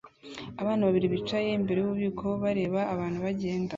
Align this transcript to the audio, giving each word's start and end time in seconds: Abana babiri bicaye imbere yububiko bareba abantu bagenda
Abana 0.61 0.81
babiri 0.87 1.07
bicaye 1.15 1.49
imbere 1.59 1.79
yububiko 1.79 2.25
bareba 2.43 2.79
abantu 2.93 3.17
bagenda 3.25 3.69